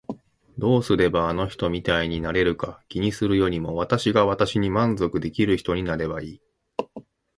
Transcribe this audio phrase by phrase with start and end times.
[0.57, 6.41] どうすればあの人みたいになれるか気にするよりも私が私に満足できる人になればいい。